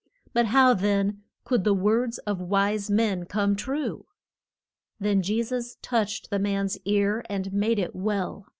But 0.33 0.47
how 0.47 0.73
then 0.73 1.21
could 1.43 1.63
the 1.63 1.75
words 1.75 2.17
of 2.17 2.41
wise 2.41 2.89
men 2.89 3.25
come 3.25 3.55
true? 3.55 4.07
Then 4.99 5.21
Je 5.21 5.43
sus 5.43 5.77
touched 5.83 6.31
the 6.31 6.39
man's 6.39 6.75
ear 6.85 7.23
and 7.29 7.53
made 7.53 7.77
it 7.77 7.93
well. 7.95 8.47